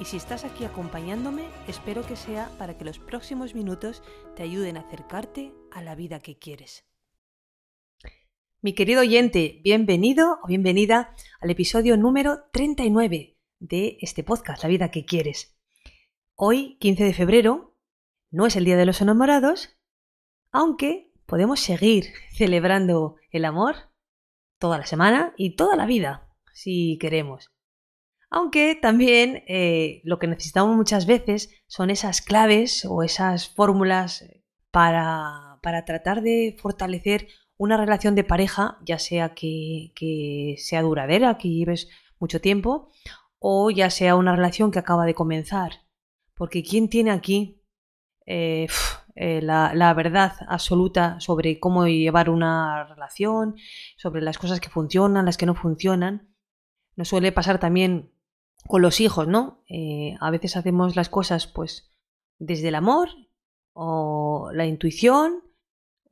[0.00, 4.02] y si estás aquí acompañándome, espero que sea para que los próximos minutos
[4.36, 6.84] te ayuden a acercarte a la vida que quieres.
[8.60, 14.90] Mi querido oyente, bienvenido o bienvenida al episodio número 39 de este podcast, La vida
[14.90, 15.56] que quieres.
[16.34, 17.76] Hoy, 15 de febrero,
[18.30, 19.80] no es el Día de los Enamorados,
[20.52, 23.90] aunque podemos seguir celebrando el amor
[24.58, 27.52] toda la semana y toda la vida, si queremos.
[28.30, 34.24] Aunque también eh, lo que necesitamos muchas veces son esas claves o esas fórmulas
[34.70, 41.48] para, para tratar de fortalecer una relación de pareja, ya sea que, sea duradera, que
[41.48, 42.88] lleves mucho tiempo,
[43.38, 45.72] o ya sea una relación que acaba de comenzar.
[46.34, 47.62] Porque ¿quién tiene aquí
[48.26, 48.68] eh,
[49.16, 53.56] eh, la, la, verdad absoluta sobre cómo llevar una relación,
[53.96, 56.32] sobre las cosas que funcionan, las que no funcionan?
[56.94, 58.12] Nos suele pasar también
[58.66, 59.62] con los hijos, ¿no?
[59.68, 61.90] Eh, a veces hacemos las cosas pues
[62.38, 63.08] desde el amor
[63.72, 65.42] o la intuición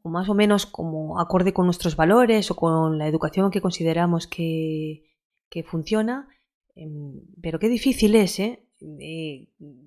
[0.02, 4.27] o más o menos como acorde con nuestros valores o con la educación que consideramos
[4.27, 5.05] que,
[5.50, 6.28] que funciona.
[6.74, 8.62] Em, pero qué difícil es, ¿eh?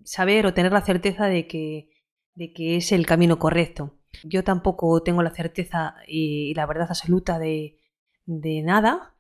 [0.04, 1.90] saber o tener la certeza de que,
[2.34, 4.00] de que es el camino correcto.
[4.24, 7.78] Yo tampoco tengo la certeza y, la verdad absoluta de,
[8.26, 9.16] de nada,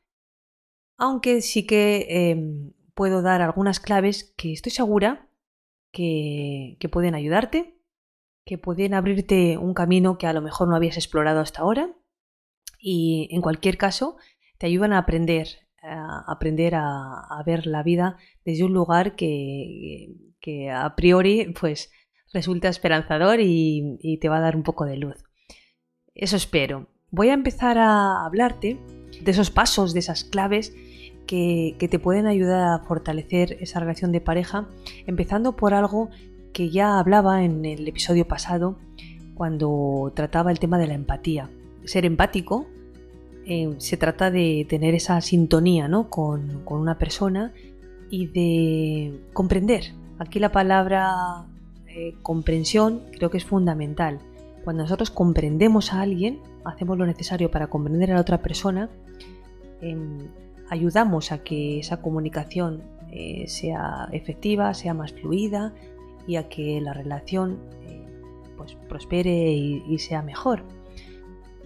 [0.97, 5.29] aunque sí que eh, puedo dar algunas claves que estoy segura
[5.93, 7.79] que, pueden ayudarte,
[8.43, 11.95] que pueden abrirte un camino que a lo mejor no habías explorado hasta ahora
[12.77, 14.17] y en cualquier caso
[14.57, 15.47] te ayudan a aprender,
[15.81, 20.09] a aprender a, ver la vida desde un lugar que,
[20.69, 21.93] a priori pues
[22.33, 25.23] resulta esperanzador y te va a dar un poco de luz.
[26.15, 26.89] Eso espero.
[27.11, 28.77] Voy a empezar a hablarte
[29.21, 30.73] de esos pasos, de esas claves
[31.29, 34.67] que, te pueden ayudar a fortalecer esa relación de pareja,
[35.05, 36.09] empezando por algo
[36.53, 38.79] que ya hablaba en el episodio pasado
[39.35, 41.51] cuando trataba el tema de la empatía.
[41.85, 42.65] Ser empático
[43.45, 46.09] eh, se trata de tener esa sintonía ¿no?
[46.09, 47.53] con, una persona
[48.09, 49.93] y de comprender.
[50.17, 51.45] Aquí la palabra
[51.85, 54.17] eh, comprensión creo que es fundamental.
[54.63, 58.89] Cuando nosotros comprendemos a alguien, hacemos lo necesario para comprender a la otra persona,
[59.79, 60.17] em,
[60.69, 65.73] ayudamos a que esa comunicación eh, sea efectiva, sea más fluida
[66.27, 68.05] y a que la relación eh,
[68.55, 70.63] pues prospere y, sea mejor.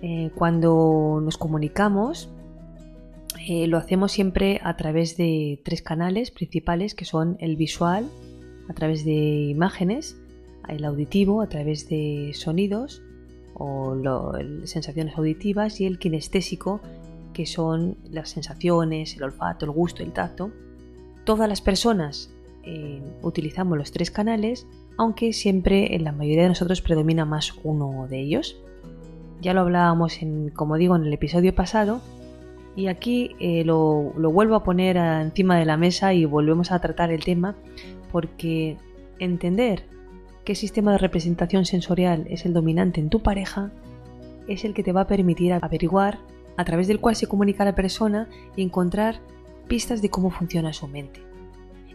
[0.02, 2.30] Eh, cuando nos comunicamos,
[3.47, 8.09] lo hacemos siempre a través de tres canales principales que son el visual,
[8.70, 9.12] a través de
[9.50, 10.18] imágenes,
[10.70, 13.02] el auditivo, a través de sonidos
[13.53, 13.96] o
[14.64, 16.80] sensaciones auditivas y el kinestésico,
[17.33, 20.51] que son las sensaciones, el olfato, el gusto, el tacto.
[21.25, 22.31] Todas las personas
[22.63, 24.67] eh, utilizamos los tres canales,
[24.97, 28.57] aunque siempre en la mayoría de nosotros predomina más uno de ellos.
[29.41, 32.01] Ya lo hablábamos, en, como digo, en el episodio pasado,
[32.75, 36.79] y aquí eh, lo, lo, vuelvo a poner encima de la mesa y volvemos a
[36.79, 37.55] tratar el tema,
[38.11, 38.77] porque
[39.19, 39.85] entender
[40.45, 43.72] qué sistema de representación sensorial es el dominante en tu pareja
[44.47, 46.19] es el que te va a permitir averiguar
[46.58, 49.19] a través del cual se comunica a la persona y encontrar
[49.68, 51.22] pistas de cómo funciona su mente.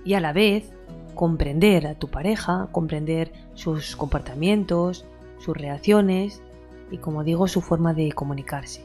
[0.05, 0.73] Y a la vez
[1.15, 5.05] comprender a tu pareja, comprender sus comportamientos,
[5.39, 6.43] sus reacciones
[6.91, 8.83] y, como digo, su forma de comunicarse.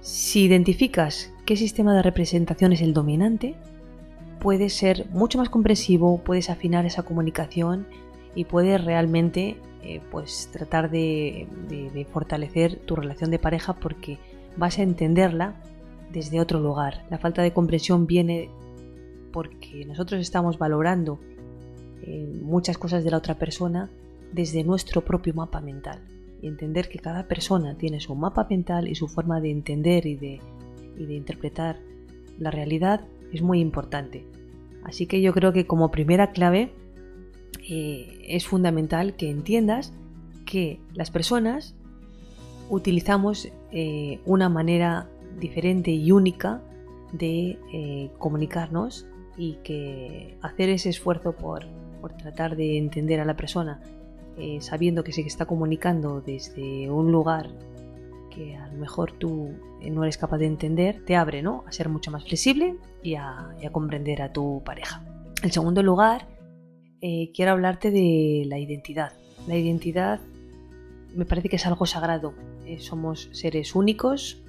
[0.00, 3.54] Si identificas qué sistema de representación es el dominante,
[4.38, 7.86] puedes ser mucho más comprensivo, puedes afinar esa comunicación
[8.38, 11.48] y puedes realmente eh, pues tratar de,
[12.12, 14.20] fortalecer tu relación de pareja porque
[14.56, 15.56] vas a entenderla
[16.12, 17.04] desde otro lugar.
[17.10, 18.48] La falta de comprensión viene
[19.32, 21.18] porque nosotros estamos valorando
[22.02, 23.90] eh, muchas cosas de la otra persona
[24.32, 26.00] desde nuestro propio mapa mental.
[26.40, 30.14] Y entender que cada persona tiene su mapa mental y su forma de entender y
[30.14, 30.40] de,
[30.96, 31.80] y de interpretar
[32.38, 33.00] la realidad
[33.32, 34.24] es muy importante.
[34.84, 36.72] Así que yo creo que como primera clave
[37.68, 39.92] eh, es fundamental que entiendas
[40.46, 41.74] que las personas
[42.70, 46.62] utilizamos eh, una manera diferente y única
[47.12, 49.06] de eh, comunicarnos
[49.36, 51.66] y que hacer ese esfuerzo por,
[52.16, 53.80] tratar de entender a la persona
[54.60, 57.50] sabiendo que se está comunicando desde un lugar
[58.30, 59.50] que a lo mejor tú
[59.82, 61.64] no eres capaz de entender, te abre ¿no?
[61.66, 65.02] a ser mucho más flexible y a, comprender a tu pareja.
[65.42, 66.28] En segundo lugar,
[67.00, 69.12] eh, quiero hablarte de la identidad.
[69.46, 70.20] La identidad
[71.14, 72.34] me parece que es algo sagrado.
[72.78, 74.42] somos seres únicos,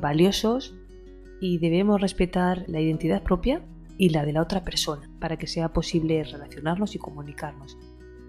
[0.00, 0.74] valiosos
[1.40, 3.62] y debemos respetar la identidad propia
[3.96, 7.78] y la de la otra persona para que sea posible relacionarnos y comunicarnos.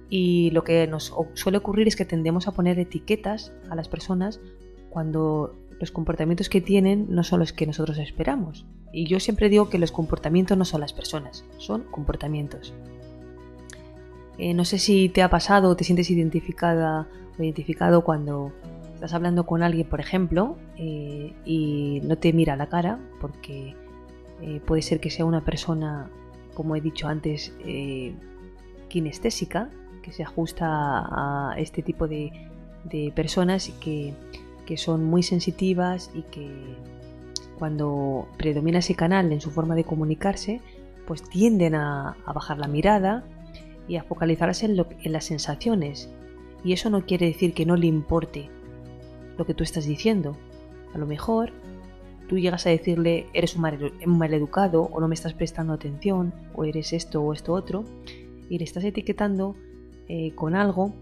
[0.10, 4.40] Y lo que nos suele ocurrir es que tendemos a poner etiquetas a las personas
[4.90, 8.66] cuando los comportamientos que tienen no son los que nosotros esperamos.
[8.92, 12.74] Y yo siempre digo que los comportamientos no son las personas, son comportamientos.
[14.38, 17.08] Eh, no sé si te ha pasado o te sientes identificada
[17.38, 18.52] o identificado cuando
[18.94, 23.76] estás hablando con alguien, por ejemplo, eh, y no te mira la cara porque
[24.42, 26.10] eh, puede ser que sea una persona,
[26.54, 27.54] como he dicho antes,
[28.88, 29.70] kinestésica
[30.02, 32.32] que se ajusta a este tipo de,
[33.16, 34.14] personas que,
[34.66, 36.50] que son muy sensitivas y que
[37.58, 40.62] cuando predomina ese canal en su forma de comunicarse,
[41.08, 43.24] pues tienden a, bajar la mirada
[43.88, 46.10] y a focalizarse en, en, las sensaciones.
[46.64, 48.50] Y eso no quiere decir que no le importe
[49.38, 50.38] lo que tú estás diciendo.
[50.94, 51.52] A lo mejor
[52.28, 55.74] tú llegas a decirle eres un mal, un mal educado o no me estás prestando
[55.74, 57.84] atención o eres esto o esto otro
[58.50, 59.56] y le estás etiquetando
[60.08, 60.94] eh, con algo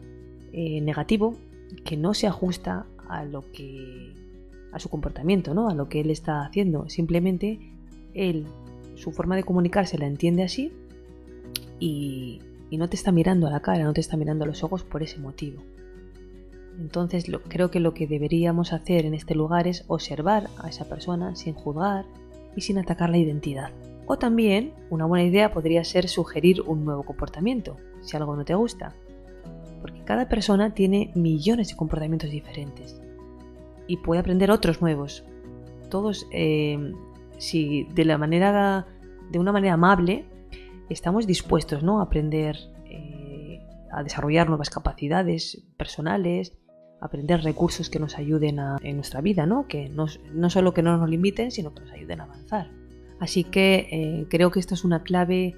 [0.53, 1.35] eh, negativo
[1.85, 4.13] que no se ajusta a lo que
[4.71, 5.67] a su comportamiento, ¿no?
[5.69, 6.87] A lo que él está haciendo.
[6.89, 7.59] Simplemente
[8.13, 8.45] él,
[8.95, 10.71] su forma de comunicarse la entiende así
[11.79, 12.39] y,
[12.77, 15.03] no te está mirando a la cara, no te está mirando a los ojos por
[15.03, 15.61] ese motivo.
[16.79, 21.35] Entonces creo que lo que deberíamos hacer en este lugar es observar a esa persona
[21.35, 22.05] sin juzgar
[22.55, 23.71] y sin atacar la identidad.
[24.07, 28.55] O también una buena idea podría ser sugerir un nuevo comportamiento, si algo no te
[28.55, 28.95] gusta.
[29.81, 32.99] Porque cada persona tiene millones de comportamientos diferentes
[33.87, 35.23] y puede aprender otros nuevos.
[35.89, 36.93] Todos, eh,
[37.37, 38.87] si de la manera,
[39.29, 40.25] de una manera amable,
[40.91, 41.99] estamos dispuestos ¿no?
[41.99, 43.61] a aprender, eh,
[43.91, 46.53] a desarrollar nuevas capacidades personales,
[46.99, 49.67] aprender recursos que nos ayuden en nuestra vida, ¿no?
[49.67, 52.69] que no, no solo que no nos limiten, sino que nos ayuden a avanzar.
[53.19, 55.55] Así que eh, creo que esto es una clave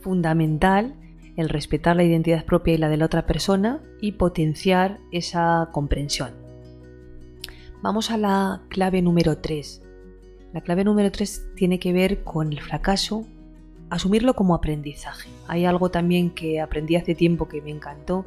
[0.00, 0.94] fundamental,
[1.36, 6.30] el respetar la identidad propia y la de la otra persona y potenciar esa comprensión.
[7.82, 9.82] Vamos a la clave número 3.
[10.52, 13.26] La clave número 3 tiene que ver con el fracaso,
[13.92, 15.28] asumirlo como aprendizaje.
[15.46, 18.24] Hay algo también que aprendí hace tiempo que me encantó,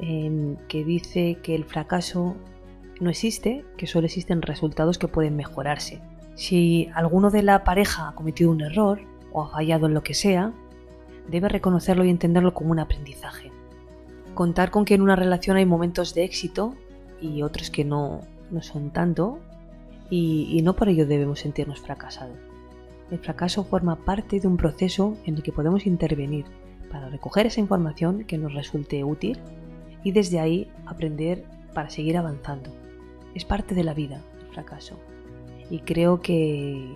[0.00, 2.36] em, que dice que el fracaso
[3.00, 6.02] no existe, que solo existen resultados que pueden mejorarse.
[6.34, 9.00] Si alguno de la pareja ha cometido un error
[9.32, 10.52] o ha fallado en lo que sea,
[11.26, 13.50] debe reconocerlo y entenderlo como un aprendizaje.
[14.34, 16.74] Contar con que en una relación hay momentos de éxito
[17.18, 19.38] y otros que no, no son tanto,
[20.10, 22.36] y, no por ello debemos sentirnos fracasados.
[23.10, 26.46] El fracaso forma parte de un proceso en el que podemos intervenir
[26.90, 29.38] para recoger esa información que nos resulte útil
[30.04, 31.44] y desde ahí aprender
[31.74, 32.70] para seguir avanzando.
[33.34, 34.98] Es parte de la vida el fracaso.
[35.70, 36.94] Y creo que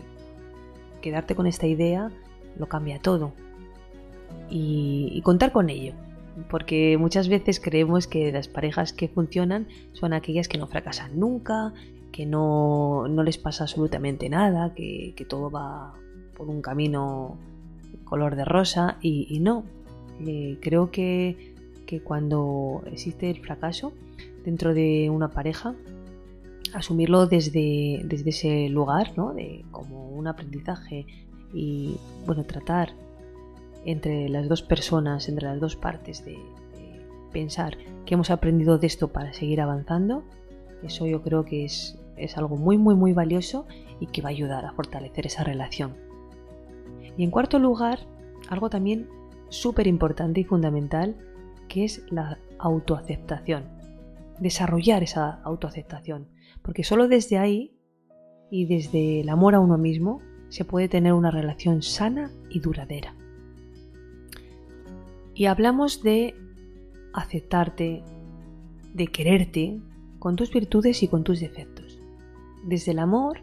[1.00, 2.10] quedarte con esta idea
[2.58, 3.32] lo cambia todo.
[4.50, 5.94] Y, contar con ello.
[6.50, 11.72] Porque muchas veces creemos que las parejas que funcionan son aquellas que no fracasan nunca,
[12.16, 15.92] que no, les pasa absolutamente nada, que, todo va
[16.34, 17.36] por un camino
[18.04, 19.64] color de rosa y, no.
[20.26, 21.54] Eh, creo que,
[21.84, 23.92] que cuando existe el fracaso
[24.46, 25.74] dentro de una pareja,
[26.72, 29.34] asumirlo desde, desde ese lugar, ¿no?
[29.34, 31.06] De, como un aprendizaje
[31.52, 32.92] y, bueno, tratar
[33.84, 36.38] entre las dos personas, entre las dos partes de,
[37.30, 40.24] pensar que hemos aprendido de esto para seguir avanzando,
[40.82, 43.66] eso yo creo que es, es algo muy, muy, muy valioso
[44.00, 45.94] y que va a ayudar a fortalecer esa relación.
[47.16, 48.00] Y en cuarto lugar,
[48.48, 49.08] algo también
[49.48, 51.16] súper importante y fundamental,
[51.68, 53.64] que es la autoaceptación.
[54.38, 56.28] Desarrollar esa autoaceptación.
[56.62, 57.76] Porque solo desde ahí
[58.50, 63.14] y desde el amor a uno mismo se puede tener una relación sana y duradera.
[65.34, 66.34] Y hablamos de
[67.12, 68.02] aceptarte,
[68.94, 69.80] de quererte
[70.18, 71.75] con tus virtudes y con tus defectos,
[72.66, 73.40] desde el amor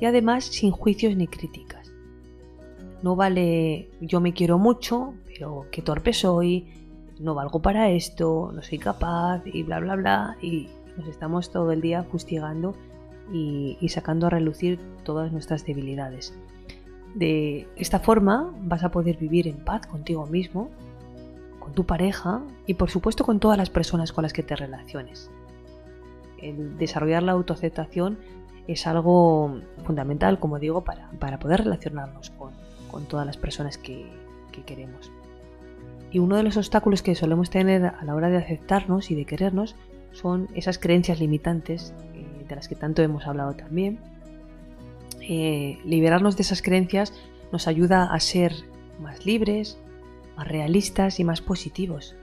[0.00, 1.92] y además sin juicios ni críticas.
[3.02, 6.66] No vale yo me quiero mucho, pero qué torpe soy,
[7.18, 11.72] no valgo para esto, no soy capaz y bla bla bla y nos estamos todo
[11.72, 12.74] el día fustigando
[13.32, 16.34] y, sacando a relucir todas nuestras debilidades.
[17.14, 20.70] De esta forma vas a poder vivir en paz contigo mismo,
[21.58, 25.30] con tu pareja y por supuesto con todas las personas con las que te relaciones.
[26.38, 28.18] El desarrollar la autoaceptación
[28.68, 32.52] es algo fundamental, como digo, para, poder relacionarnos con,
[33.06, 34.06] todas las personas que,
[34.66, 35.12] queremos.
[36.10, 39.24] Y uno de los obstáculos que solemos tener a la hora de aceptarnos y de
[39.24, 39.76] querernos
[40.10, 44.00] son esas creencias limitantes eh, de las que tanto hemos hablado también.
[45.20, 47.14] Eh, liberarnos de esas creencias
[47.52, 48.52] nos ayuda a ser
[49.00, 49.78] más libres,
[50.36, 52.16] más realistas y más positivos.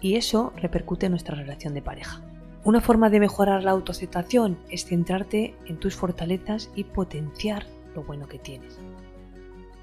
[0.00, 2.20] Y eso repercute en nuestra relación de pareja.
[2.64, 8.26] Una forma de mejorar la autoaceptación es centrarte en tus fortalezas y potenciar lo bueno
[8.26, 8.78] que tienes.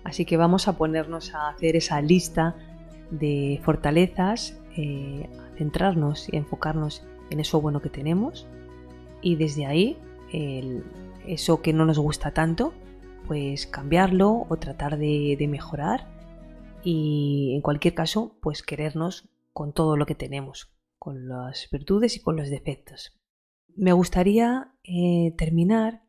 [0.03, 2.55] Así que vamos a ponernos a hacer esa lista
[3.11, 8.47] de fortalezas, eh, a centrarnos y enfocarnos en eso bueno que tenemos.
[9.21, 9.99] Y desde ahí
[11.27, 12.73] eso que no nos gusta tanto,
[13.27, 16.07] pues cambiarlo o tratar de, de mejorar.
[16.83, 20.71] Y en cualquier caso, pues querernos con todo lo que tenemos,
[21.01, 23.19] con las virtudes y con los defectos.
[23.75, 26.03] Me gustaría eh, terminar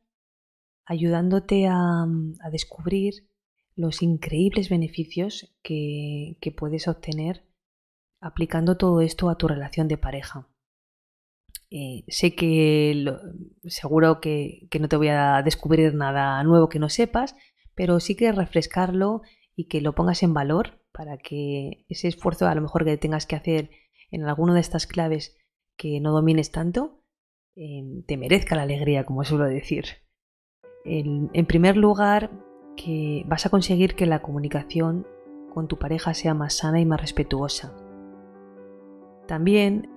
[0.84, 2.04] ayudándote a,
[2.50, 3.26] descubrir
[3.75, 7.42] los increíbles beneficios que, puedes obtener
[8.20, 10.46] aplicando todo esto a tu relación de pareja.
[11.70, 13.16] Eh, sé que
[13.64, 17.34] seguro que, que, no te voy a descubrir nada nuevo que no sepas,
[17.75, 19.22] pero sí que refrescarlo
[19.56, 23.25] y que lo pongas en valor para que ese esfuerzo a lo mejor que tengas
[23.25, 23.70] que hacer
[24.12, 25.37] en alguna de estas claves
[25.76, 27.02] que no domines tanto,
[27.57, 29.87] em, te merezca la alegría, como suelo decir.
[30.85, 32.31] En, en primer lugar,
[32.76, 35.07] que vas a conseguir que la comunicación
[35.52, 37.75] con tu pareja sea más sana y más respetuosa.
[39.26, 39.90] También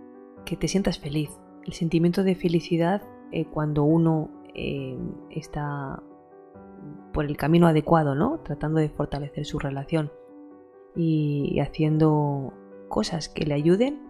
[0.46, 1.30] que te sientas feliz.
[1.66, 6.02] El sentimiento de felicidad eh, cuando uno em, está
[7.14, 8.40] por el camino adecuado, ¿no?
[8.40, 10.12] Tratando de fortalecer su relación
[10.96, 12.54] y haciendo
[12.88, 14.05] cosas que le ayuden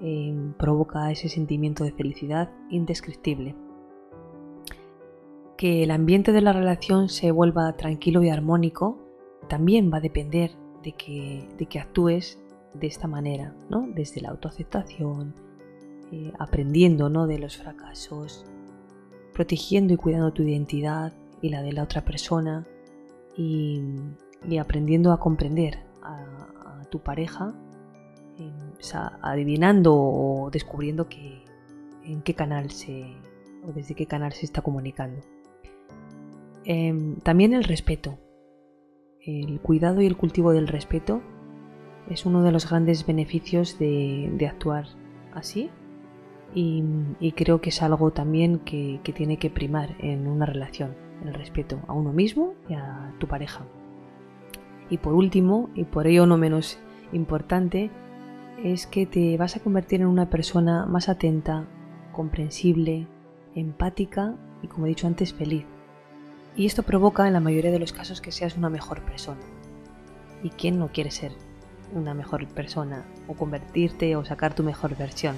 [0.00, 3.56] eh, provoca ese sentimiento de felicidad indescriptible.
[5.56, 8.98] Que el ambiente de la relación se vuelva tranquilo y armónico
[9.48, 10.52] también va a depender
[10.84, 12.38] de que, de que actúes
[12.74, 13.88] de esta manera, ¿no?
[13.92, 15.34] desde la autoaceptación,
[16.12, 17.26] eh, aprendiendo ¿no?
[17.26, 18.46] de los fracasos,
[19.34, 21.12] protegiendo y cuidando tu identidad
[21.42, 22.66] y la de la otra persona
[23.36, 23.82] y,
[24.60, 27.54] aprendiendo a comprender a tu pareja
[29.22, 31.08] adivinando o descubriendo
[32.04, 33.04] en qué canal se
[33.66, 35.20] o desde qué canal se está comunicando.
[36.64, 38.18] Em, también el respeto.
[39.20, 41.22] El cuidado y el cultivo del respeto
[42.08, 44.86] es uno de los grandes beneficios de, actuar
[45.34, 45.70] así
[46.54, 46.82] y,
[47.36, 50.94] creo que es algo también que, que tiene que primar en una relación,
[51.24, 53.66] el respeto a uno mismo y a tu pareja.
[54.88, 56.78] Y por último, y por ello no menos
[57.12, 57.90] importante,
[58.62, 61.66] es que te vas a convertir en una persona más atenta,
[62.12, 63.06] comprensible,
[63.54, 65.64] empática y, como he dicho antes, feliz.
[66.56, 69.40] Y esto provoca en la mayoría de los casos que seas una mejor persona.
[70.42, 71.32] ¿Y quién no quiere ser
[71.94, 75.36] una mejor persona o convertirte o sacar tu mejor versión?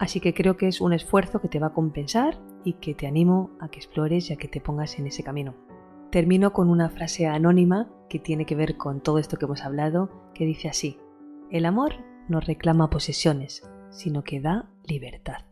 [0.00, 3.06] Así que creo que es un esfuerzo que te va a compensar y que te
[3.06, 5.54] animo a que explores y a que te pongas en ese camino.
[6.10, 10.10] Termino con una frase anónima que tiene que ver con todo esto que hemos hablado,
[10.34, 10.98] que dice así,
[11.50, 15.44] el amor no reclama posesiones, sino que da libertad.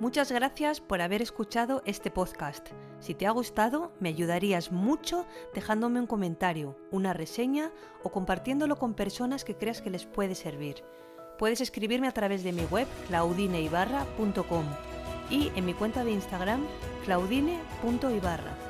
[0.00, 2.68] Muchas gracias por haber escuchado este podcast.
[3.00, 7.70] Si te ha gustado, me ayudarías mucho dejándome un comentario, una reseña
[8.02, 10.82] o compartiéndolo con personas que creas que les puede servir.
[11.38, 14.64] Puedes escribirme a través de mi web claudineibarra.com
[15.28, 16.64] y en mi cuenta de Instagram
[17.04, 18.69] claudine.ibarra.